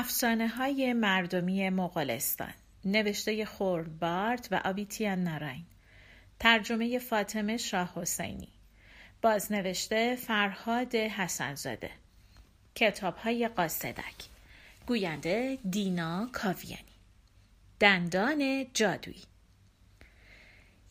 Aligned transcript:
افسانه 0.00 0.48
های 0.48 0.92
مردمی 0.92 1.70
مغولستان 1.70 2.54
نوشته 2.84 3.44
خوربارد 3.44 4.48
و 4.50 4.60
آویتیان 4.64 5.24
ناراین 5.24 5.64
ترجمه 6.38 6.98
فاطمه 6.98 7.56
شاه 7.56 7.92
حسینی 7.96 8.48
بازنوشته 9.22 10.16
فرهاد 10.16 10.94
حسنزاده 10.94 11.90
کتاب 12.74 13.16
های 13.16 13.48
قاصدک 13.48 14.14
گوینده 14.86 15.58
دینا 15.70 16.28
کاویانی. 16.32 16.96
دندان 17.80 18.66
جادویی. 18.74 19.22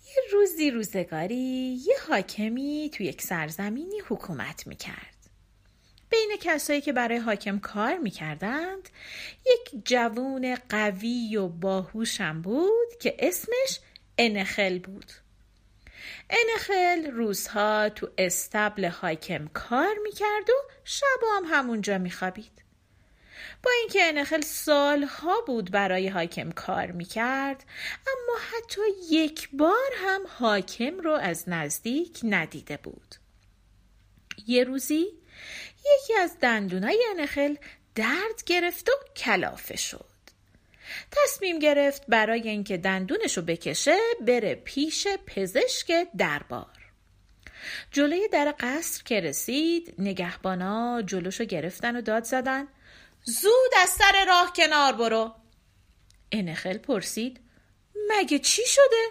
یه 0.05 0.23
روزی 0.34 0.72
روزگاری 0.72 1.80
یه 1.88 1.96
حاکمی 2.10 2.90
تو 2.94 3.04
یک 3.04 3.22
سرزمینی 3.22 4.00
حکومت 4.10 4.68
می‌کرد. 4.68 5.19
بین 6.09 6.38
کسایی 6.41 6.81
که 6.81 6.94
برای 6.94 7.18
حاکم 7.18 7.59
کار 7.59 7.98
می‌کردند 7.98 8.90
یک 9.45 9.86
جوون 9.86 10.58
قوی 10.70 11.38
و 11.38 11.48
باهوشم 11.48 12.41
بود 12.41 12.98
که 13.00 13.16
اسمش 13.20 13.80
انخل 14.17 14.80
بود. 14.80 15.12
انخل 16.30 17.12
روزها 17.12 17.90
تو 17.90 18.09
استبل 18.17 18.86
حاکم 18.86 19.48
کار 19.48 19.95
می‌کرد 20.03 20.50
و 20.50 20.53
شب 20.84 21.20
هم 21.36 21.44
همونجا 21.45 21.98
میخوابید. 21.98 22.64
با 23.64 23.72
اینکه 23.80 24.00
انخل 24.03 24.41
سالها 24.41 25.41
بود 25.48 25.72
برای 25.72 26.08
حاکم 26.08 26.52
کار 26.52 26.91
می‌کرد 26.91 27.66
اما 28.08 28.38
حتی 28.39 28.81
یک 29.12 29.50
بار 29.53 29.91
هم 29.97 30.22
حاکم 30.28 31.00
رو 31.00 31.12
از 31.12 31.44
نزدیک 31.50 32.19
ندیده 32.23 32.78
بود. 32.78 33.16
یه 34.47 34.64
روزی 34.64 35.08
یکی 35.85 36.13
از 36.13 36.39
دندونای 36.39 37.05
انخل 37.17 37.55
درد 37.95 38.44
گرفت 38.45 38.89
و 38.89 38.94
کلافه 39.16 39.75
شد. 39.77 40.05
تصمیم 41.11 41.59
گرفت 41.59 42.03
برای 42.08 42.49
اینکه 42.49 42.77
دندونش 42.77 43.38
رو 43.38 43.44
بکشه 43.44 43.97
بره 44.22 44.55
پیش 44.55 45.07
پزشک 45.25 46.07
دربار. 46.17 46.80
جلوی 47.91 48.27
در 48.27 48.55
قصر 48.59 49.03
که 49.03 49.19
رسید 49.19 49.95
نگهبانا 50.00 51.02
جلوشو 51.02 51.44
گرفتن 51.44 51.95
و 51.95 52.02
داد 52.02 52.23
زدن. 52.23 52.67
زود 53.23 53.72
از 53.83 53.89
سر 53.89 54.25
راه 54.27 54.53
کنار 54.55 54.94
برو. 54.94 55.35
انخل 56.31 56.77
پرسید 56.77 57.39
مگه 58.09 58.39
چی 58.39 58.61
شده؟ 58.66 59.07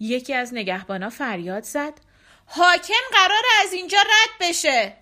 یکی 0.00 0.34
از 0.34 0.54
نگهبانا 0.54 1.10
فریاد 1.10 1.62
زد. 1.62 1.92
حاکم 2.46 2.94
قرار 3.12 3.42
از 3.62 3.72
اینجا 3.72 3.98
رد 3.98 4.48
بشه. 4.48 5.01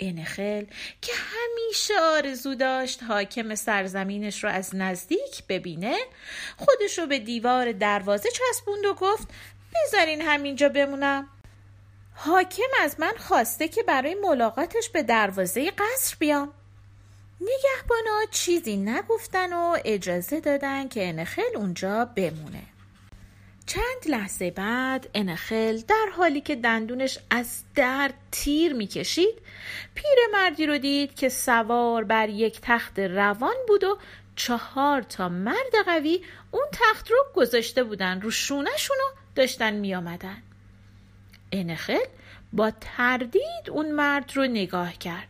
انخل 0.00 0.64
که 1.02 1.12
همیشه 1.14 1.94
آرزو 2.00 2.54
داشت 2.54 3.02
حاکم 3.02 3.54
سرزمینش 3.54 4.44
رو 4.44 4.50
از 4.50 4.76
نزدیک 4.76 5.46
ببینه 5.48 5.96
خودش 6.56 6.98
رو 6.98 7.06
به 7.06 7.18
دیوار 7.18 7.72
دروازه 7.72 8.28
چسبوند 8.30 8.84
و 8.84 8.94
گفت 8.94 9.28
بذارین 9.74 10.20
همینجا 10.20 10.68
بمونم. 10.68 11.28
حاکم 12.14 12.62
از 12.80 13.00
من 13.00 13.12
خواسته 13.18 13.68
که 13.68 13.82
برای 13.82 14.14
ملاقاتش 14.14 14.88
به 14.88 15.02
دروازه 15.02 15.70
قصر 15.70 16.16
بیام. 16.18 16.52
نگهبانا 17.40 18.24
چیزی 18.30 18.76
نگفتن 18.76 19.52
و 19.52 19.76
اجازه 19.84 20.40
دادن 20.40 20.88
که 20.88 21.08
انخل 21.08 21.56
اونجا 21.56 22.04
بمونه. 22.04 22.62
چند 23.68 24.08
لحظه 24.08 24.50
بعد 24.50 25.10
انخل 25.14 25.80
در 25.88 26.06
حالی 26.16 26.40
که 26.40 26.56
دندونش 26.56 27.18
از 27.30 27.62
درد 27.74 28.14
تیر 28.30 28.72
می‌کشید 28.72 29.38
مردی 30.32 30.66
رو 30.66 30.78
دید 30.78 31.14
که 31.14 31.28
سوار 31.28 32.04
بر 32.04 32.28
یک 32.28 32.58
تخت 32.62 32.98
روان 32.98 33.54
بود 33.68 33.84
و 33.84 33.98
چهار 34.36 35.02
تا 35.02 35.28
مرد 35.28 35.74
قوی 35.86 36.24
اون 36.50 36.66
تخت 36.72 37.10
رو 37.10 37.16
گذاشته 37.34 37.84
بودن 37.84 38.20
رو 38.20 38.30
شونشون 38.30 38.96
و 38.96 39.16
داشتن 39.34 39.74
میآمدن. 39.74 40.42
انخل 41.52 42.04
با 42.52 42.72
تردید 42.80 43.70
اون 43.70 43.92
مرد 43.92 44.36
رو 44.36 44.42
نگاه 44.42 44.92
کرد. 44.92 45.28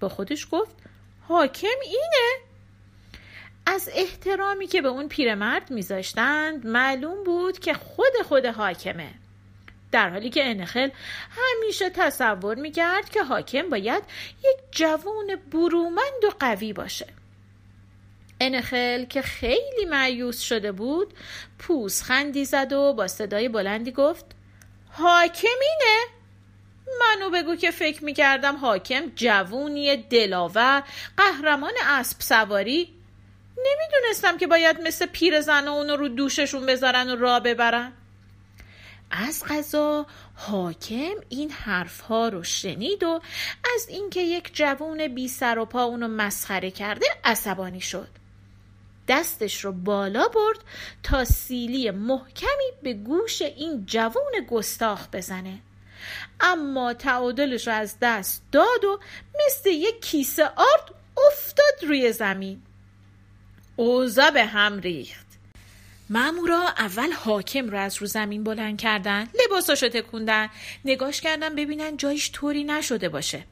با 0.00 0.08
خودش 0.08 0.46
گفت 0.50 0.76
حاکم 1.28 1.78
اینه؟ 1.84 2.47
از 3.78 3.90
احترامی 3.92 4.66
که 4.66 4.82
به 4.82 4.88
اون 4.88 5.08
پیرمرد 5.08 5.70
میذاشتند 5.70 6.66
معلوم 6.66 7.24
بود 7.24 7.58
که 7.58 7.74
خود 7.74 8.12
خود 8.28 8.46
حاکمه. 8.46 9.10
در 9.92 10.10
حالی 10.10 10.30
که 10.30 10.50
انخل 10.50 10.88
همیشه 11.30 11.90
تصور 11.90 12.54
می‌کرد 12.54 13.08
که 13.08 13.22
حاکم 13.22 13.70
باید 13.70 14.02
یک 14.38 14.56
جوون 14.70 15.36
برومند 15.52 16.24
و 16.24 16.30
قوی 16.40 16.72
باشه. 16.72 17.06
انخل 18.40 19.04
که 19.04 19.22
خیلی 19.22 19.84
معیوس 19.90 20.40
شده 20.40 20.72
بود 20.72 21.14
خندی 22.04 22.44
زد 22.44 22.72
و 22.72 22.92
با 22.92 23.08
صدای 23.08 23.48
بلندی 23.48 23.92
گفت 23.92 24.24
حاکم 24.90 25.58
اینه؟ 25.60 26.04
منو 27.00 27.30
بگو 27.30 27.56
که 27.56 27.70
فکر 27.70 28.04
می‌کردم 28.04 28.56
حاکم 28.56 29.12
جوونی 29.16 29.96
دلاور 29.96 30.82
قهرمان 31.16 31.72
اسب 31.82 32.20
سواری 32.20 32.97
نمی‌دونستم 33.66 34.38
که 34.38 34.46
باید 34.46 34.80
مثل 34.80 35.06
پیر 35.06 35.40
زن 35.40 35.68
اونو 35.68 35.96
رو 35.96 36.08
دوششون 36.08 36.66
بذارن 36.66 37.10
و 37.10 37.16
راه 37.16 37.40
ببرن. 37.40 37.92
از 39.10 39.44
غذا 39.48 40.06
حاکم 40.34 41.14
این 41.28 41.50
حرفها 41.50 42.28
رو 42.28 42.42
شنید 42.42 43.02
و 43.02 43.20
از 43.74 43.88
اینکه 43.88 44.20
یک 44.20 44.50
جوون 44.54 45.08
بی 45.08 45.28
سر 45.28 45.58
و 45.58 45.64
پا 45.64 45.82
اونو 45.82 46.08
مسخره 46.08 46.70
کرده 46.70 47.06
عصبانی 47.24 47.80
شد. 47.80 48.08
دستش 49.08 49.64
رو 49.64 49.72
بالا 49.72 50.28
برد 50.28 50.58
تا 51.02 51.24
سیلی 51.24 51.90
محکمی 51.90 52.72
به 52.82 52.94
گوش 52.94 53.42
این 53.42 53.86
جوون 53.86 54.46
گستاخ 54.50 55.08
بزنه. 55.12 55.58
اما 56.40 56.94
تعادلش 56.94 57.66
رو 57.66 57.74
از 57.74 57.96
دست 58.02 58.42
داد 58.52 58.84
و 58.84 59.00
مثل 59.46 59.70
یک 59.70 60.02
کیسه 60.02 60.44
آرد 60.44 60.94
افتاد 61.26 61.88
روی 61.88 62.12
زمین. 62.12 62.62
اوزا 63.78 64.30
به 64.30 64.44
هم 64.44 64.78
ریخت. 64.78 65.26
مامورا 66.10 66.68
اول 66.78 67.12
حاکم 67.12 67.68
رو 67.68 67.78
از 67.78 67.96
رو 67.96 68.06
زمین 68.06 68.44
بلند 68.44 68.80
کردن 68.80 69.28
لباساشو 69.44 69.88
تکوندن 69.88 70.48
نگاش 70.84 71.20
کردن 71.20 71.54
ببینن 71.54 71.96
جایش 71.96 72.30
طوری 72.32 72.64
نشده 72.64 73.08
باشه. 73.08 73.44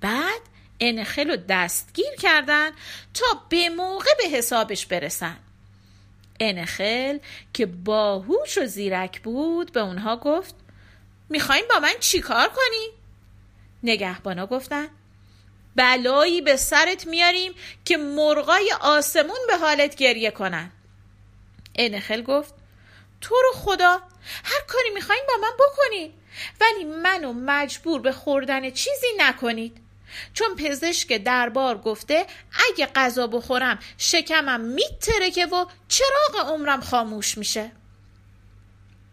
بعد 0.00 0.40
انخل 0.80 1.30
رو 1.30 1.36
دستگیر 1.48 2.14
کردن 2.18 2.70
تا 3.14 3.26
به 3.48 3.68
موقع 3.68 4.10
به 4.18 4.36
حسابش 4.36 4.86
برسن. 4.86 5.36
انخل 6.40 7.18
که 7.52 7.66
باهوش 7.66 8.58
و 8.58 8.66
زیرک 8.66 9.22
بود 9.22 9.72
به 9.72 9.80
اونها 9.80 10.16
گفت 10.16 10.54
می‌خواین 11.28 11.64
با 11.70 11.78
من 11.80 11.94
چیکار 12.00 12.48
کنی؟ 12.48 12.88
نگهبانا 13.82 14.46
گفتن 14.46 14.88
بلایی 15.78 16.40
به 16.40 16.56
سرت 16.56 17.06
میاریم 17.06 17.52
که 17.84 17.96
مرغای 17.96 18.72
آسمون 18.80 19.38
به 19.48 19.56
حالت 19.56 19.94
گریه 19.94 20.30
کنن. 20.30 20.72
انخل 21.74 22.22
گفت 22.22 22.54
تو 23.20 23.34
رو 23.34 23.52
خدا 23.54 24.02
هر 24.44 24.60
کاری 24.68 24.90
می‌خواین 24.94 25.22
با 25.28 25.34
من 25.42 25.52
بکنید 25.58 26.14
ولی 26.60 26.84
منو 26.84 27.32
مجبور 27.32 28.00
به 28.00 28.12
خوردن 28.12 28.70
چیزی 28.70 29.06
نکنید. 29.18 29.76
چون 30.34 30.56
پزشک 30.56 31.12
دربار 31.12 31.78
گفته 31.78 32.26
اگه 32.68 32.86
غذا 32.86 33.26
بخورم 33.26 33.78
شکمم 33.98 34.60
میترکه 34.60 35.46
و 35.46 35.66
چراغ 35.88 36.48
عمرم 36.48 36.80
خاموش 36.80 37.38
میشه. 37.38 37.70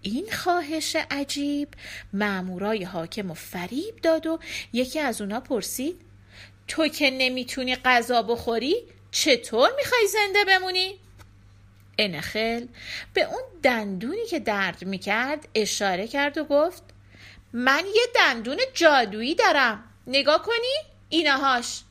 این 0.01 0.31
خواهش 0.31 0.95
عجیب 1.11 1.69
مامورای 2.13 2.83
حاکم 2.83 3.31
و 3.31 3.33
فریب 3.33 3.95
داد 3.95 4.27
و 4.27 4.39
یکی 4.73 4.99
از 4.99 5.21
اونا 5.21 5.39
پرسید 5.39 6.04
تو 6.67 6.87
که 6.87 7.11
نمی‌تونی 7.11 7.75
غذا 7.75 8.21
بخوری 8.21 8.75
چطور 9.11 9.69
می‌خوای 9.77 10.07
زنده 10.07 10.45
بمونی؟ 10.45 10.99
انخل 11.97 12.65
به 13.13 13.23
اون 13.23 13.43
دندونی 13.63 14.25
که 14.25 14.39
درد 14.39 14.85
می‌کرد 14.85 15.47
اشاره 15.55 16.07
کرد 16.07 16.37
و 16.37 16.43
گفت 16.43 16.83
من 17.53 17.83
یه 17.95 18.03
دندون 18.15 18.57
جادویی 18.73 19.35
دارم 19.35 19.83
نگاه 20.07 20.41
کنی؟ 20.41 20.75
اینهاش 21.09 21.81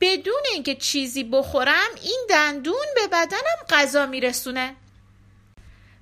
بدون 0.00 0.42
اینکه 0.52 0.74
چیزی 0.74 1.24
بخورم 1.24 1.90
این 2.02 2.26
دندون 2.30 2.86
به 2.94 3.06
بدنم 3.06 3.66
غذا 3.70 4.06
میرسونه 4.06 4.74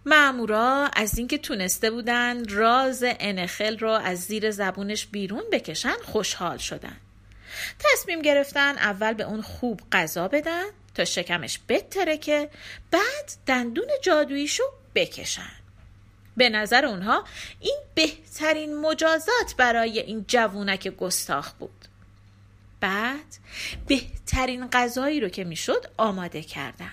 معمورا 0.07 0.91
از 0.97 1.19
اینکه 1.19 1.39
تونسته 1.39 1.91
بودن 1.91 2.49
راز 2.49 3.05
انخل 3.07 3.79
رو 3.79 3.91
از 3.91 4.21
زیر 4.21 4.51
زبونش 4.51 5.07
بیرون 5.07 5.43
بکشن 5.53 5.97
خوشحال 6.05 6.59
شدن 6.59 6.97
تصمیم 7.79 8.23
گرفتن 8.23 8.79
اول 8.79 9.13
به 9.13 9.25
اون 9.25 9.43
خوب 9.43 9.81
غذا 9.93 10.29
بدن 10.29 10.65
تا 10.95 11.05
شکمش 11.05 11.61
بترکه 11.69 12.51
بعد 12.91 13.33
دندون 13.47 13.89
جادوییشو 14.03 14.65
بکشن. 14.95 15.53
به 16.37 16.49
نظر 16.49 16.85
اونها 16.85 17.25
این 17.61 17.79
بهترین 17.95 18.81
مجازات 18.81 19.55
برای 19.57 20.01
این 20.01 20.25
جوونک 20.29 20.89
گستاخ 20.89 21.53
بود. 21.53 21.85
بعد 22.81 23.37
بهترین 23.87 24.69
غذایی 24.73 25.21
رو 25.21 25.29
که 25.29 25.45
می‌شد 25.45 25.87
آماده 25.97 26.43
کردن. 26.43 26.93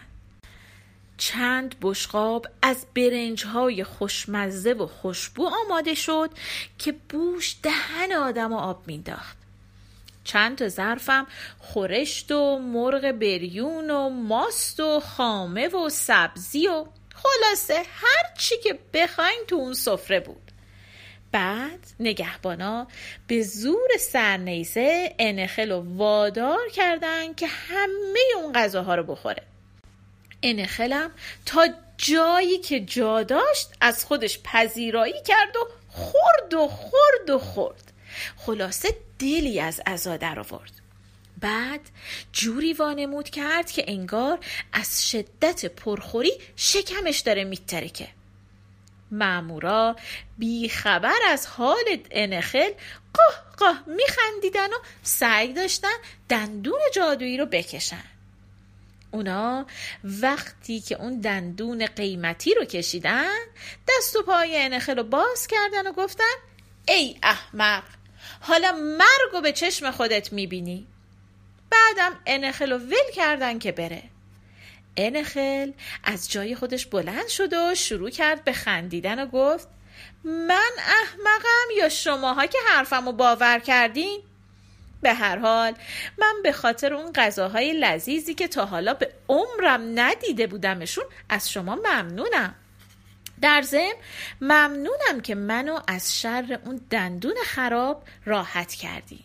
چند 1.17 1.75
بشقاب 1.81 2.47
از 2.61 2.85
برنج 2.95 3.45
های 3.45 3.83
خوشمزه 3.83 4.73
و 4.73 4.87
خوشبو 4.87 5.49
آماده 5.65 5.95
شد 5.95 6.29
که 6.77 6.91
بوش 6.91 7.55
دهن 7.63 8.11
آدم 8.11 8.53
و 8.53 8.57
آب 8.57 8.83
مینداخت 8.87 9.38
چند 10.23 10.57
تا 10.57 10.67
ظرفم 10.67 11.27
خورشت 11.59 12.31
و 12.31 12.59
مرغ 12.59 13.11
بریون 13.11 13.91
و 13.91 14.09
ماست 14.09 14.79
و 14.79 14.99
خامه 14.99 15.67
و 15.67 15.89
سبزی 15.89 16.67
و 16.67 16.85
خلاصه 17.15 17.73
هر 17.73 18.33
چی 18.37 18.57
که 18.57 18.79
بخواین 18.93 19.43
تو 19.47 19.55
اون 19.55 19.73
سفره 19.73 20.19
بود. 20.19 20.51
بعد 21.31 21.79
نگهبانا 21.99 22.87
به 23.27 23.43
زور 23.43 23.89
سرنیزه 23.99 25.15
انخل 25.19 25.71
و 25.71 25.97
وادار 25.97 26.69
کردن 26.73 27.33
که 27.33 27.47
همه 27.47 28.19
اون 28.35 28.53
غذاها 28.53 28.95
رو 28.95 29.03
بخوره. 29.03 29.43
انخلم 30.43 31.11
تا 31.45 31.67
جایی 31.97 32.57
که 32.57 32.79
جا 32.79 33.23
داشت 33.23 33.69
از 33.81 34.05
خودش 34.05 34.39
پذیرایی 34.43 35.21
کرد 35.27 35.55
و 35.55 35.67
خورد 35.89 36.53
و 36.53 36.67
خورد 36.67 37.29
و 37.29 37.39
خورد. 37.39 37.91
خلاصه 38.37 38.95
دلی 39.19 39.59
از 39.59 39.81
عزا 39.85 40.17
در 40.17 40.39
آورد. 40.39 40.71
بعد 41.41 41.81
جوری 42.33 42.73
وانمود 42.73 43.29
کرد 43.29 43.71
که 43.71 43.85
انگار 43.87 44.39
از 44.73 45.09
شدت 45.09 45.65
پرخوری 45.65 46.31
شکمش 46.55 47.19
داره 47.19 47.43
میترکه. 47.43 48.07
مامورا 49.11 49.95
بیخبر 50.37 51.19
از 51.27 51.47
حال 51.47 51.97
انخل 52.11 52.71
قاه 53.13 53.43
قاه 53.57 53.83
میخندیدن 53.87 54.67
و 54.67 54.77
سعی 55.03 55.53
داشتن 55.53 55.97
دندون 56.29 56.79
جادویی 56.93 57.37
رو 57.37 57.45
بکشن. 57.45 58.03
اونا 59.11 59.65
وقتی 60.03 60.79
که 60.79 61.01
اون 61.01 61.19
دندون 61.19 61.85
قیمتی 61.85 62.53
رو 62.53 62.65
کشیدن 62.65 63.37
دست 63.89 64.15
و 64.15 64.21
پای 64.21 64.57
انخل 64.57 64.97
رو 64.97 65.03
باز 65.03 65.47
کردن 65.47 65.87
و 65.87 65.91
گفتن 65.91 66.35
ای 66.87 67.17
احمق! 67.23 67.83
حالا 68.41 68.71
مرگ 68.71 69.43
به 69.43 69.51
چشم 69.51 69.91
خودت 69.91 70.33
می‌بینی. 70.33 70.87
بعدم 71.69 72.19
انخل 72.25 72.71
رو 72.71 72.77
ول 72.77 73.11
کردن 73.15 73.59
که 73.59 73.71
بره. 73.71 74.03
انخل 74.97 75.71
از 76.03 76.31
جای 76.31 76.55
خودش 76.55 76.85
بلند 76.85 77.27
شد 77.27 77.53
و 77.53 77.75
شروع 77.75 78.09
کرد 78.09 78.43
به 78.43 78.53
خندیدن 78.53 79.23
و 79.23 79.25
گفت 79.25 79.67
من 80.23 80.71
احمقم 80.77 81.77
یا 81.77 81.89
شماها 81.89 82.45
که 82.45 82.57
حرفم 82.69 83.05
رو 83.05 83.11
باور 83.11 83.59
کردین؟ 83.59 84.21
به 85.01 85.13
هر 85.13 85.37
حال 85.37 85.73
من 86.17 86.33
به 86.43 86.51
خاطر 86.51 86.93
اون 86.93 87.13
غذاهای 87.15 87.73
لذیذی 87.73 88.33
که 88.33 88.47
تا 88.47 88.65
حالا 88.65 88.93
به 88.93 89.13
عمرم 89.29 89.99
ندیده 89.99 90.47
بودمشون 90.47 91.03
از 91.29 91.51
شما 91.51 91.75
ممنونم. 91.75 92.55
در 93.41 93.61
ضمن 93.61 93.93
ممنونم 94.41 95.21
که 95.23 95.35
منو 95.35 95.79
از 95.87 96.19
شر 96.21 96.59
اون 96.65 96.81
دندون 96.89 97.35
خراب 97.45 98.03
راحت 98.25 98.73
کردی. 98.73 99.19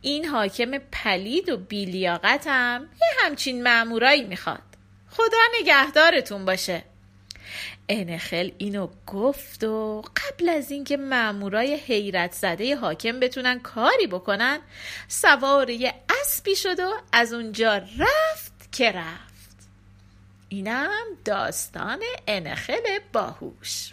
این 0.00 0.24
حاکم 0.24 0.78
پلید 0.78 1.48
و 1.48 1.56
بیلیاقتم 1.56 2.88
یه 3.00 3.08
همچین 3.24 3.62
مامورایی 3.62 4.24
می‌خواد. 4.24 4.62
خدا 5.10 5.38
نگهدارتون 5.60 6.44
باشه. 6.44 6.82
انخل 7.88 8.50
اینو 8.58 8.88
گفت 9.06 9.64
و 9.64 10.02
قبل 10.02 10.48
از 10.48 10.70
اینکه 10.70 10.96
مامورای 10.96 11.74
حیرت 11.74 12.32
زده 12.32 12.76
حاکم 12.76 13.20
بتونن 13.20 13.60
کاری 13.60 14.06
بکنن 14.06 14.58
سوار 15.08 15.70
یه 15.70 15.94
اسبی 16.22 16.56
شد 16.56 16.80
و 16.80 16.92
از 17.12 17.32
اونجا 17.32 17.76
رفت 17.76 18.72
که 18.72 18.92
رفت. 18.92 19.29
اینم 20.52 21.04
داستان 21.24 21.98
انخل 22.28 22.98
باهوش. 23.12 23.92